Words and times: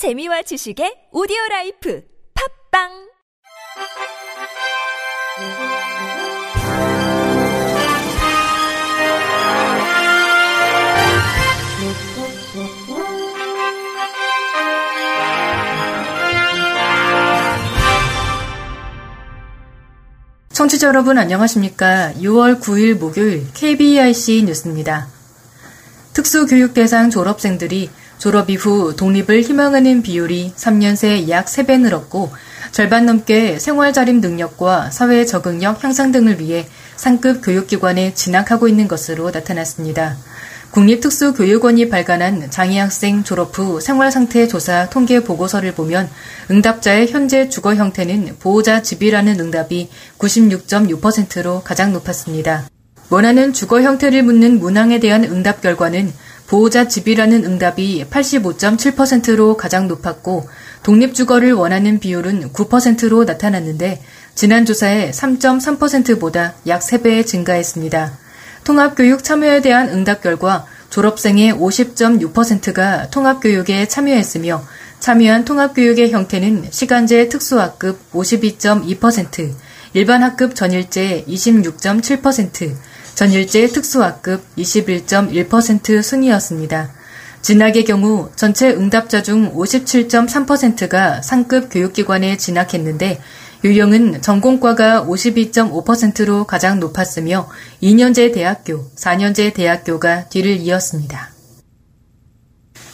재미와 0.00 0.40
지식의 0.40 1.12
오디오 1.12 1.36
라이프 1.50 2.02
팝빵 2.32 2.88
청취자 20.54 20.86
여러분 20.86 21.18
안녕하십니까? 21.18 22.14
6월 22.14 22.58
9일 22.58 22.94
목요일 22.98 23.44
KBIC 23.52 24.44
뉴스입니다. 24.44 25.08
특수교육 26.14 26.72
대상 26.72 27.10
졸업생들이 27.10 27.90
졸업 28.20 28.50
이후 28.50 28.94
독립을 28.96 29.40
희망하는 29.40 30.02
비율이 30.02 30.52
3년 30.54 30.94
새 30.94 31.26
약 31.30 31.46
3배 31.46 31.80
늘었고 31.80 32.30
절반 32.70 33.06
넘게 33.06 33.58
생활자립 33.58 34.16
능력과 34.16 34.90
사회 34.90 35.24
적응력 35.24 35.82
향상 35.82 36.12
등을 36.12 36.38
위해 36.38 36.68
상급 36.96 37.40
교육기관에 37.42 38.12
진학하고 38.12 38.68
있는 38.68 38.88
것으로 38.88 39.30
나타났습니다. 39.30 40.18
국립특수교육원이 40.72 41.88
발간한 41.88 42.50
장애학생 42.50 43.24
졸업 43.24 43.58
후 43.58 43.80
생활상태 43.80 44.46
조사 44.48 44.90
통계 44.90 45.20
보고서를 45.20 45.72
보면 45.72 46.10
응답자의 46.50 47.10
현재 47.10 47.48
주거 47.48 47.74
형태는 47.74 48.36
보호자 48.38 48.82
집이라는 48.82 49.40
응답이 49.40 49.88
96.6%로 50.18 51.62
가장 51.62 51.94
높았습니다. 51.94 52.68
원하는 53.08 53.54
주거 53.54 53.80
형태를 53.80 54.22
묻는 54.22 54.60
문항에 54.60 55.00
대한 55.00 55.24
응답 55.24 55.62
결과는 55.62 56.12
보호자 56.50 56.88
집이라는 56.88 57.44
응답이 57.44 58.06
85.7%로 58.10 59.56
가장 59.56 59.86
높았고 59.86 60.48
독립주거를 60.82 61.52
원하는 61.52 62.00
비율은 62.00 62.52
9%로 62.52 63.22
나타났는데 63.22 64.02
지난 64.34 64.66
조사에 64.66 65.12
3.3%보다 65.12 66.54
약 66.66 66.80
3배 66.80 67.24
증가했습니다. 67.24 68.18
통합교육 68.64 69.22
참여에 69.22 69.62
대한 69.62 69.90
응답 69.90 70.22
결과 70.22 70.66
졸업생의 70.90 71.52
50.6%가 71.52 73.10
통합교육에 73.10 73.86
참여했으며 73.86 74.64
참여한 74.98 75.44
통합교육의 75.44 76.10
형태는 76.10 76.66
시간제 76.72 77.28
특수학급 77.28 78.10
52.2%, 78.10 79.52
일반학급 79.92 80.56
전일제 80.56 81.26
26.7%, 81.28 82.74
전 83.20 83.32
일제 83.32 83.66
특수학급 83.66 84.42
21.1% 84.56 86.02
순이었습니다. 86.02 86.90
진학의 87.42 87.84
경우 87.84 88.30
전체 88.34 88.70
응답자 88.70 89.22
중 89.22 89.54
57.3%가 89.54 91.20
상급 91.20 91.68
교육기관에 91.70 92.38
진학했는데 92.38 93.20
유형은 93.62 94.22
전공과가 94.22 95.04
52.5%로 95.04 96.44
가장 96.44 96.80
높았으며 96.80 97.46
2년제 97.82 98.32
대학교, 98.32 98.90
4년제 98.96 99.52
대학교가 99.52 100.30
뒤를 100.30 100.56
이었습니다. 100.56 101.28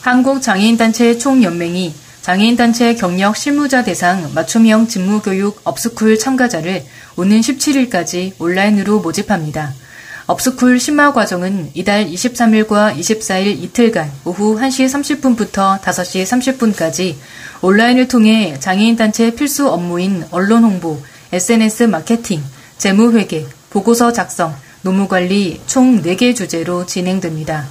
한국장애인단체 0.00 1.18
총연맹이 1.18 1.94
장애인단체 2.22 2.96
경력 2.96 3.36
실무자 3.36 3.84
대상 3.84 4.34
맞춤형 4.34 4.88
직무교육 4.88 5.60
업스쿨 5.62 6.18
참가자를 6.18 6.82
오는 7.16 7.40
17일까지 7.40 8.32
온라인으로 8.40 8.98
모집합니다. 8.98 9.85
업스쿨 10.26 10.80
심화 10.80 11.12
과정은 11.12 11.70
이달 11.74 12.04
23일과 12.04 12.98
24일 12.98 13.62
이틀간 13.62 14.10
오후 14.24 14.58
1시 14.58 15.20
30분부터 15.20 15.80
5시 15.80 16.74
30분까지 16.74 17.14
온라인을 17.62 18.08
통해 18.08 18.56
장애인단체 18.58 19.36
필수 19.36 19.70
업무인 19.70 20.24
언론 20.32 20.64
홍보, 20.64 21.00
SNS 21.32 21.84
마케팅, 21.84 22.42
재무회계, 22.76 23.46
보고서 23.70 24.12
작성, 24.12 24.52
노무관리 24.82 25.60
총 25.68 26.02
4개 26.02 26.34
주제로 26.34 26.84
진행됩니다. 26.84 27.64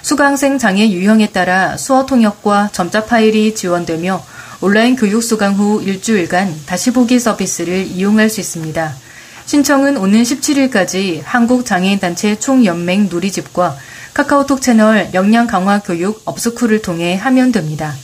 수강생 0.00 0.56
장애 0.56 0.88
유형에 0.88 1.32
따라 1.32 1.76
수어 1.76 2.06
통역과 2.06 2.70
점자 2.72 3.04
파일이 3.04 3.54
지원되며 3.54 4.24
온라인 4.62 4.96
교육 4.96 5.22
수강 5.22 5.56
후 5.56 5.82
일주일간 5.82 6.62
다시 6.64 6.90
보기 6.90 7.20
서비스를 7.20 7.86
이용할 7.86 8.30
수 8.30 8.40
있습니다. 8.40 9.07
신청은 9.48 9.96
오는 9.96 10.22
17일까지 10.22 11.22
한국장애인단체 11.24 12.38
총연맹 12.38 13.08
누리집과 13.10 13.76
카카오톡 14.12 14.60
채널 14.60 15.08
역량 15.14 15.46
강화 15.46 15.80
교육 15.80 16.20
업스쿨을 16.26 16.82
통해 16.82 17.16
하면 17.16 17.50
됩니다. 17.50 17.94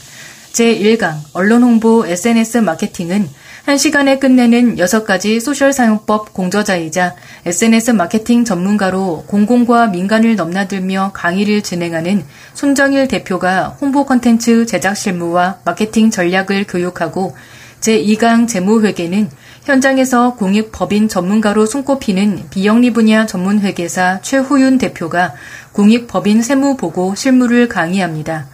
제1강 0.53 1.17
언론 1.33 1.61
홍보 1.61 2.03
SNS 2.07 2.57
마케팅은 2.57 3.29
1시간에 3.67 4.19
끝내는 4.19 4.77
6가지 4.77 5.39
소셜 5.39 5.71
사용법 5.71 6.33
공저자이자 6.33 7.13
SNS 7.45 7.91
마케팅 7.91 8.43
전문가로 8.43 9.25
공공과 9.27 9.85
민간을 9.85 10.35
넘나들며 10.35 11.11
강의를 11.13 11.61
진행하는 11.61 12.25
손정일 12.55 13.07
대표가 13.07 13.77
홍보 13.79 14.03
컨텐츠 14.07 14.65
제작 14.65 14.97
실무와 14.97 15.59
마케팅 15.63 16.09
전략을 16.09 16.65
교육하고 16.67 17.35
제2강 17.81 18.47
재무회계는 18.47 19.29
현장에서 19.65 20.35
공익법인 20.35 21.09
전문가로 21.09 21.65
손꼽히는 21.65 22.49
비영리 22.51 22.93
분야 22.93 23.25
전문회계사 23.25 24.19
최후윤 24.21 24.77
대표가 24.77 25.33
공익법인 25.71 26.43
세무보고 26.43 27.15
실무를 27.15 27.67
강의합니다. 27.67 28.45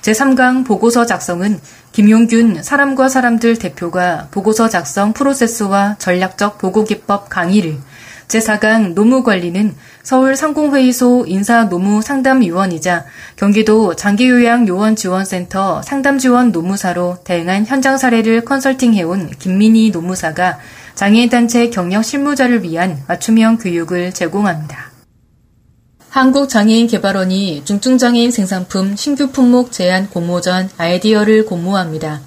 제3강 0.00 0.64
보고서 0.64 1.04
작성은 1.04 1.60
김용균 1.92 2.62
사람과 2.62 3.10
사람들 3.10 3.58
대표가 3.58 4.28
보고서 4.30 4.70
작성 4.70 5.12
프로세스와 5.12 5.96
전략적 5.98 6.56
보고기법 6.56 7.28
강의를, 7.28 7.76
제4강 8.28 8.94
노무관리는 8.94 9.74
서울 10.02 10.36
상공회의소 10.36 11.24
인사노무상담위원이자 11.26 13.04
경기도 13.36 13.94
장기요양요원지원센터 13.96 15.82
상담지원 15.82 16.52
노무사로 16.52 17.18
다양한 17.24 17.66
현장 17.66 17.96
사례를 17.96 18.44
컨설팅해온 18.44 19.30
김민희 19.38 19.90
노무사가 19.90 20.58
장애인단체 20.94 21.70
경력 21.70 22.04
실무자를 22.04 22.62
위한 22.62 23.02
맞춤형 23.08 23.58
교육을 23.58 24.12
제공합니다. 24.12 24.92
한국장애인개발원이 26.10 27.62
중증장애인 27.64 28.30
생산품 28.30 28.94
신규 28.94 29.32
품목 29.32 29.72
제안 29.72 30.08
공모전 30.08 30.70
아이디어를 30.78 31.44
공모합니다. 31.44 32.20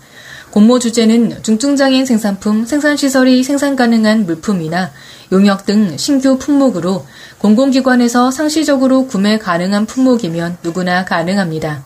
공모 0.52 0.80
주제는 0.80 1.44
중증장애인 1.44 2.06
생산품 2.06 2.66
생산시설이 2.66 3.44
생산 3.44 3.76
가능한 3.76 4.26
물품이나 4.26 4.92
용역 5.32 5.66
등 5.66 5.98
신규 5.98 6.38
품목으로 6.38 7.06
공공기관에서 7.38 8.32
상시적으로 8.32 9.08
구매 9.08 9.38
가능한 9.38 9.86
품목이면 9.86 10.58
누구나 10.64 11.06
가능합니다. 11.06 11.84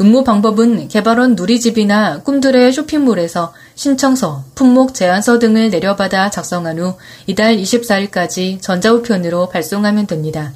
응모 0.00 0.24
방법은 0.24 0.88
개발원 0.88 1.34
누리집이나 1.36 2.22
꿈들의 2.22 2.72
쇼핑몰에서 2.72 3.52
신청서, 3.74 4.44
품목 4.54 4.94
제안서 4.94 5.38
등을 5.38 5.68
내려받아 5.68 6.30
작성한 6.30 6.78
후 6.78 6.94
이달 7.26 7.56
24일까지 7.58 8.62
전자우편으로 8.62 9.50
발송하면 9.50 10.06
됩니다. 10.06 10.52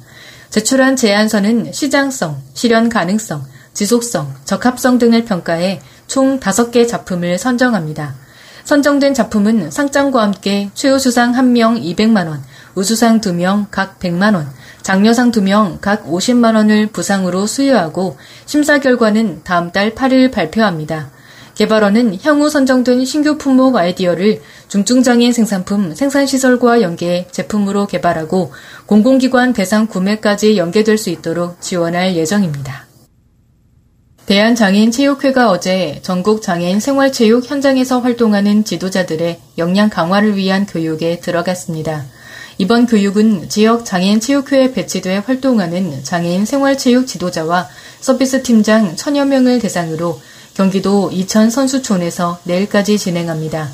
제출한 0.49 0.95
제안서는 0.95 1.73
시장성, 1.73 2.41
실현 2.53 2.89
가능성, 2.89 3.45
지속성, 3.73 4.33
적합성 4.45 4.97
등을 4.97 5.25
평가해 5.25 5.79
총 6.07 6.39
5개 6.39 6.87
작품을 6.87 7.37
선정합니다. 7.37 8.15
선정된 8.65 9.13
작품은 9.13 9.69
상장과 9.69 10.23
함께 10.23 10.71
최우수상 10.73 11.33
1명 11.33 11.81
200만원, 11.95 12.39
우수상 12.73 13.21
2명 13.21 13.67
각 13.69 13.99
100만원, 13.99 14.47
장려상 14.81 15.31
2명 15.31 15.79
각 15.81 16.05
50만원을 16.05 16.91
부상으로 16.91 17.45
수여하고 17.45 18.17
심사 18.45 18.79
결과는 18.79 19.41
다음 19.43 19.71
달 19.71 19.93
8일 19.93 20.31
발표합니다. 20.31 21.11
개발원은 21.55 22.19
향후 22.23 22.49
선정된 22.49 23.05
신규 23.05 23.37
품목 23.37 23.77
아이디어를 23.77 24.41
중증장애인 24.67 25.31
생산품 25.31 25.95
생산시설과 25.95 26.81
연계해 26.81 27.27
제품으로 27.31 27.87
개발하고 27.87 28.51
공공기관 28.85 29.53
대상 29.53 29.87
구매까지 29.87 30.57
연계될 30.57 30.97
수 30.97 31.09
있도록 31.09 31.61
지원할 31.61 32.15
예정입니다. 32.15 32.84
대한장애인체육회가 34.25 35.51
어제 35.51 35.99
전국 36.01 36.41
장애인 36.41 36.79
생활체육 36.79 37.45
현장에서 37.45 37.99
활동하는 37.99 38.63
지도자들의 38.65 39.39
역량 39.59 39.91
강화를 39.91 40.35
위한 40.35 40.65
교육에 40.65 41.19
들어갔습니다. 41.19 42.05
이번 42.57 42.87
교육은 42.87 43.49
지역 43.49 43.85
장애인 43.85 44.19
체육회에 44.19 44.71
배치돼 44.71 45.17
활동하는 45.17 46.03
장애인 46.03 46.45
생활체육 46.45 47.05
지도자와 47.05 47.67
서비스 47.99 48.41
팀장 48.41 48.95
천여 48.95 49.25
명을 49.25 49.59
대상으로 49.59 50.19
경기도 50.55 51.11
이천 51.11 51.51
선수촌에서 51.51 52.39
내일까지 52.45 52.97
진행합니다. 52.97 53.69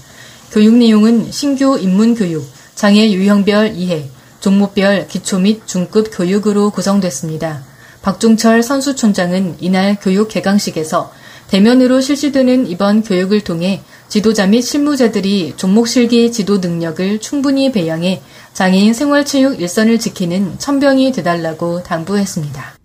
교육 0.51 0.75
내용은 0.75 1.31
신규 1.31 1.79
입문 1.79 2.13
교육, 2.13 2.45
장애 2.75 3.09
유형별 3.09 3.75
이해, 3.75 4.09
종목별 4.41 5.07
기초 5.07 5.39
및 5.39 5.61
중급 5.65 6.09
교육으로 6.11 6.71
구성됐습니다. 6.71 7.70
박종철 8.01 8.63
선수촌장은 8.63 9.57
이날 9.59 9.97
교육 10.01 10.29
개강식에서 10.29 11.11
대면으로 11.47 12.01
실시되는 12.01 12.67
이번 12.67 13.03
교육을 13.03 13.41
통해 13.41 13.81
지도자 14.07 14.47
및 14.47 14.61
실무자들이 14.61 15.53
종목실기 15.57 16.31
지도 16.31 16.57
능력을 16.57 17.19
충분히 17.19 17.71
배양해 17.71 18.21
장애인 18.53 18.93
생활체육 18.93 19.61
일선을 19.61 19.99
지키는 19.99 20.59
천병이 20.59 21.11
되달라고 21.11 21.83
당부했습니다. 21.83 22.75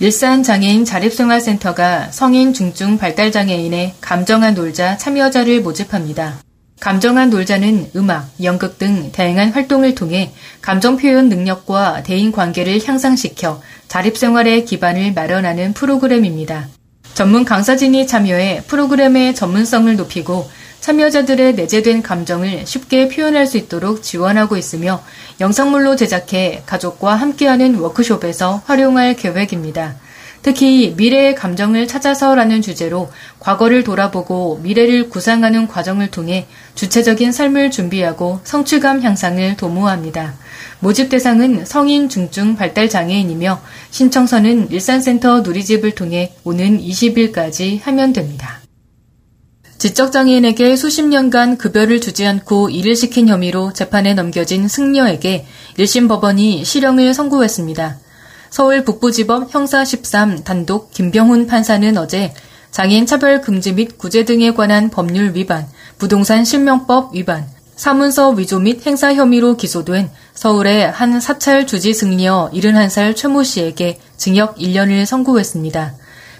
일산 0.00 0.42
장애인 0.42 0.86
자립생활센터가 0.86 2.10
성인 2.10 2.54
중증 2.54 2.96
발달장애인의 2.96 3.96
감정한 4.00 4.54
놀자 4.54 4.96
참여자를 4.96 5.60
모집합니다. 5.60 6.38
감정한 6.80 7.28
놀자는 7.28 7.90
음악, 7.94 8.30
연극 8.42 8.78
등 8.78 9.12
다양한 9.12 9.50
활동을 9.52 9.94
통해 9.94 10.32
감정 10.62 10.96
표현 10.96 11.28
능력과 11.28 12.02
대인 12.02 12.32
관계를 12.32 12.80
향상시켜 12.82 13.60
자립생활의 13.86 14.64
기반을 14.64 15.12
마련하는 15.12 15.74
프로그램입니다. 15.74 16.68
전문 17.12 17.44
강사진이 17.44 18.06
참여해 18.06 18.62
프로그램의 18.66 19.34
전문성을 19.34 19.94
높이고 19.94 20.48
참여자들의 20.80 21.54
내재된 21.54 22.02
감정을 22.02 22.66
쉽게 22.66 23.08
표현할 23.08 23.46
수 23.46 23.58
있도록 23.58 24.02
지원하고 24.02 24.56
있으며 24.56 25.02
영상물로 25.38 25.96
제작해 25.96 26.62
가족과 26.64 27.14
함께하는 27.14 27.74
워크숍에서 27.74 28.62
활용할 28.64 29.16
계획입니다. 29.16 29.96
특히 30.42 30.94
미래의 30.96 31.34
감정을 31.34 31.86
찾아서라는 31.86 32.62
주제로 32.62 33.10
과거를 33.40 33.84
돌아보고 33.84 34.60
미래를 34.62 35.10
구상하는 35.10 35.68
과정을 35.68 36.10
통해 36.10 36.46
주체적인 36.74 37.32
삶을 37.32 37.70
준비하고 37.70 38.40
성취감 38.44 39.02
향상을 39.02 39.56
도모합니다. 39.56 40.34
모집 40.80 41.10
대상은 41.10 41.66
성인 41.66 42.08
중증 42.08 42.56
발달 42.56 42.88
장애인이며 42.88 43.60
신청서는 43.90 44.70
일산센터 44.70 45.42
누리집을 45.42 45.94
통해 45.94 46.32
오는 46.44 46.80
20일까지 46.80 47.82
하면 47.82 48.12
됩니다. 48.14 48.60
지적장애인에게 49.76 50.76
수십 50.76 51.06
년간 51.06 51.56
급여를 51.56 52.02
주지 52.02 52.26
않고 52.26 52.68
일을 52.68 52.94
시킨 52.94 53.28
혐의로 53.28 53.72
재판에 53.72 54.12
넘겨진 54.12 54.68
승려에게 54.68 55.46
1심 55.78 56.06
법원이 56.06 56.64
실형을 56.66 57.14
선고했습니다. 57.14 57.98
서울 58.50 58.84
북부지법 58.84 59.54
형사 59.54 59.84
13 59.84 60.42
단독 60.42 60.90
김병훈 60.90 61.46
판사는 61.46 61.96
어제 61.96 62.34
장애인 62.72 63.06
차별 63.06 63.40
금지 63.40 63.72
및 63.72 63.96
구제 63.96 64.24
등에 64.24 64.54
관한 64.54 64.90
법률 64.90 65.34
위반, 65.34 65.66
부동산 65.98 66.44
실명법 66.44 67.14
위반, 67.14 67.46
사문서 67.76 68.30
위조 68.30 68.58
및 68.58 68.84
행사 68.84 69.14
혐의로 69.14 69.56
기소된 69.56 70.10
서울의 70.34 70.90
한 70.90 71.20
사찰 71.20 71.66
주지 71.66 71.94
승려 71.94 72.50
71살 72.52 73.16
최모 73.16 73.44
씨에게 73.44 74.00
징역 74.16 74.56
1년을 74.56 75.06
선고했습니다. 75.06 75.94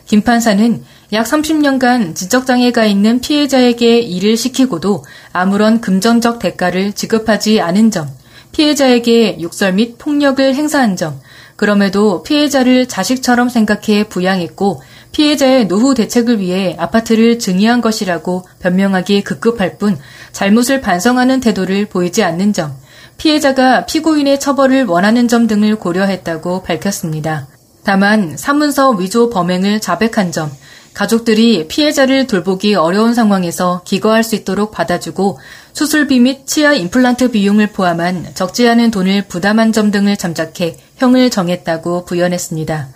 김 0.07 0.23
판사는 0.23 0.83
약 1.13 1.25
30년간 1.25 2.17
지적장애가 2.17 2.85
있는 2.85 3.21
피해자에게 3.21 4.01
일을 4.01 4.37
시키고도 4.37 5.05
아무런 5.33 5.81
금전적 5.81 6.41
대가를 6.41 6.93
지급하지 6.93 7.61
않은 7.61 7.93
점, 7.93 8.09
피해자에게 8.53 9.39
욕설 9.41 9.75
및 9.75 9.97
폭력을 9.99 10.55
행사한 10.55 10.97
점, 10.97 11.21
그럼에도 11.61 12.23
피해자를 12.23 12.89
자식처럼 12.89 13.51
생각해 13.51 14.05
부양했고 14.05 14.81
피해자의 15.13 15.69
노후 15.69 15.95
대책을 15.95 16.41
위해 16.41 16.75
아파트를 16.79 17.39
증여한 17.39 17.83
것이라고 17.83 18.47
변명하기 18.61 19.25
급급할 19.25 19.77
뿐 19.77 19.99
잘못을 20.33 20.81
반성하는 20.81 21.41
태도를 21.41 21.85
보이지 21.85 22.25
않는 22.25 22.55
점, 22.55 22.75
피해자가 23.19 23.85
피고인의 23.85 24.41
처벌을 24.41 24.87
원하는 24.87 25.29
점 25.29 25.47
등을 25.47 25.77
고려했다고 25.77 26.63
밝혔습니다. 26.63 27.47
다만 27.85 28.39
사문서 28.39 28.93
위조 28.93 29.29
범행을 29.29 29.83
자백한 29.83 30.33
점, 30.33 30.51
가족들이 30.95 31.69
피해자를 31.69 32.27
돌보기 32.27 32.75
어려운 32.75 33.13
상황에서 33.13 33.83
기거할 33.85 34.25
수 34.25 34.35
있도록 34.35 34.71
받아주고 34.71 35.39
수술비 35.81 36.21
및 36.21 36.47
치아 36.47 36.75
임플란트 36.75 37.31
비용을 37.31 37.69
포함한 37.69 38.35
적지 38.35 38.69
않은 38.69 38.91
돈을 38.91 39.29
부담한 39.29 39.73
점 39.73 39.91
등을 39.91 40.19
잠작해 40.19 40.77
형을 40.99 41.31
정했다고 41.31 42.05
부연했습니다. 42.05 42.89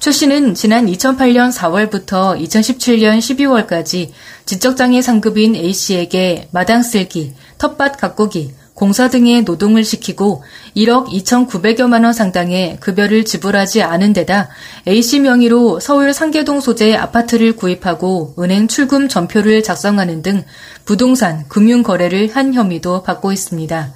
최 0.00 0.10
씨는 0.10 0.54
지난 0.54 0.86
2008년 0.86 1.52
4월부터 1.52 2.36
2017년 2.36 3.18
12월까지 3.20 4.10
지적장애 4.46 5.00
상급인 5.00 5.54
A씨에게 5.54 6.48
마당 6.50 6.82
쓸기, 6.82 7.34
텃밭 7.58 7.98
가꾸기, 7.98 8.52
공사 8.74 9.08
등의 9.08 9.42
노동을 9.42 9.84
시키고 9.84 10.42
1억 10.76 11.06
2,900여만 11.06 12.04
원 12.04 12.12
상당의 12.12 12.78
급여를 12.80 13.24
지불하지 13.24 13.82
않은 13.82 14.12
데다 14.12 14.48
A씨 14.86 15.20
명의로 15.20 15.78
서울 15.78 16.12
상계동 16.12 16.60
소재 16.60 16.94
아파트를 16.94 17.54
구입하고 17.54 18.34
은행 18.38 18.66
출금 18.66 19.08
전표를 19.08 19.62
작성하는 19.62 20.22
등 20.22 20.44
부동산, 20.84 21.44
금융 21.48 21.82
거래를 21.84 22.30
한 22.34 22.52
혐의도 22.52 23.04
받고 23.04 23.32
있습니다. 23.32 23.92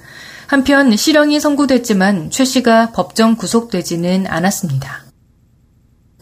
한편 0.47 0.95
실형이 0.95 1.39
선고됐지만 1.39 2.31
최 2.31 2.45
씨가 2.45 2.91
법정 2.91 3.35
구속되지는 3.35 4.25
않았습니다. 4.27 5.03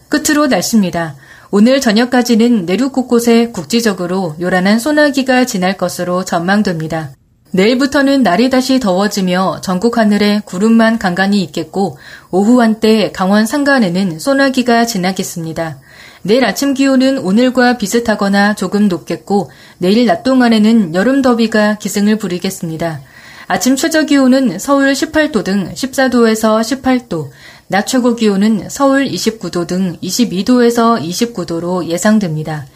끝으로 0.08 0.48
날씨입니다. 0.48 1.14
오늘 1.50 1.80
저녁까지는 1.80 2.66
내륙 2.66 2.92
곳곳에 2.92 3.48
국지적으로 3.48 4.36
요란한 4.40 4.78
소나기가 4.78 5.46
지날 5.46 5.78
것으로 5.78 6.24
전망됩니다. 6.24 7.12
내일부터는 7.50 8.22
날이 8.22 8.50
다시 8.50 8.78
더워지며 8.78 9.60
전국 9.62 9.96
하늘에 9.96 10.40
구름만 10.44 10.98
간간히 10.98 11.42
있겠고 11.44 11.96
오후 12.30 12.60
한때 12.60 13.10
강원 13.12 13.46
산간에는 13.46 14.18
소나기가 14.18 14.84
지나겠습니다. 14.84 15.78
내일 16.22 16.44
아침 16.44 16.74
기온은 16.74 17.18
오늘과 17.18 17.78
비슷하거나 17.78 18.54
조금 18.54 18.88
높겠고 18.88 19.50
내일 19.78 20.04
낮 20.04 20.22
동안에는 20.24 20.94
여름 20.94 21.22
더위가 21.22 21.78
기승을 21.78 22.16
부리겠습니다. 22.16 23.00
아침 23.46 23.76
최저 23.76 24.02
기온은 24.02 24.58
서울 24.58 24.92
18도 24.92 25.42
등 25.42 25.72
14도에서 25.72 26.60
18도, 26.60 27.30
낮 27.68 27.86
최고 27.86 28.14
기온은 28.14 28.68
서울 28.68 29.06
29도 29.06 29.66
등 29.66 29.96
22도에서 30.02 31.00
29도로 31.00 31.86
예상됩니다. 31.86 32.66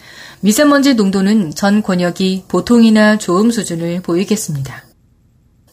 미세먼지 0.44 0.94
농도는 0.94 1.54
전 1.54 1.82
권역이 1.82 2.44
보통이나 2.48 3.16
좋음 3.16 3.52
수준을 3.52 4.02
보이겠습니다. 4.02 4.84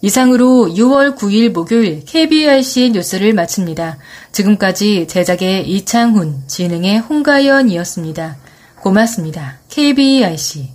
이상으로 0.01 0.69
6월 0.75 1.17
9일 1.17 1.49
목요일 1.49 2.05
KBRC 2.05 2.91
뉴스를 2.91 3.33
마칩니다. 3.33 3.97
지금까지 4.31 5.07
제작의 5.07 5.67
이창훈, 5.67 6.43
진행의 6.47 6.99
홍가연이었습니다. 6.99 8.37
고맙습니다. 8.81 9.57
KBRC 9.69 10.69